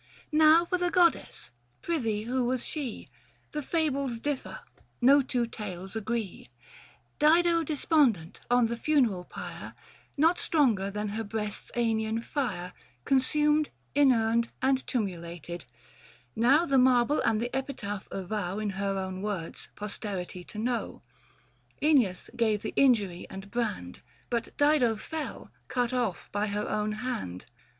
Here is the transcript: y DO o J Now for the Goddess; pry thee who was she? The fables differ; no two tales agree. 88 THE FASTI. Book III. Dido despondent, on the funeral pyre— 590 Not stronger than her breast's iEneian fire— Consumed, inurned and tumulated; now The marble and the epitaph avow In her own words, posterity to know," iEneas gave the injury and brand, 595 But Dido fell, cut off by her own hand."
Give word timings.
y 0.01 0.03
DO 0.31 0.37
o 0.37 0.37
J 0.37 0.37
Now 0.39 0.65
for 0.65 0.77
the 0.79 0.89
Goddess; 0.89 1.51
pry 1.83 1.99
thee 1.99 2.23
who 2.23 2.43
was 2.43 2.65
she? 2.65 3.11
The 3.51 3.61
fables 3.61 4.19
differ; 4.19 4.61
no 4.99 5.21
two 5.21 5.45
tales 5.45 5.95
agree. 5.95 6.49
88 6.49 6.49
THE 6.49 6.49
FASTI. 6.49 6.77
Book 7.29 7.35
III. 7.35 7.43
Dido 7.43 7.63
despondent, 7.63 8.39
on 8.49 8.65
the 8.65 8.77
funeral 8.77 9.25
pyre— 9.25 9.75
590 10.17 10.21
Not 10.23 10.39
stronger 10.39 10.89
than 10.89 11.09
her 11.09 11.23
breast's 11.23 11.71
iEneian 11.75 12.23
fire— 12.23 12.73
Consumed, 13.05 13.69
inurned 13.95 14.47
and 14.63 14.87
tumulated; 14.87 15.65
now 16.35 16.65
The 16.65 16.79
marble 16.79 17.21
and 17.23 17.39
the 17.39 17.55
epitaph 17.55 18.07
avow 18.09 18.57
In 18.57 18.71
her 18.71 18.97
own 18.97 19.21
words, 19.21 19.69
posterity 19.75 20.43
to 20.45 20.57
know," 20.57 21.03
iEneas 21.83 22.35
gave 22.35 22.63
the 22.63 22.73
injury 22.75 23.27
and 23.29 23.51
brand, 23.51 24.01
595 24.31 24.31
But 24.31 24.57
Dido 24.57 24.95
fell, 24.95 25.51
cut 25.67 25.93
off 25.93 26.27
by 26.31 26.47
her 26.47 26.67
own 26.67 26.93
hand." 26.93 27.45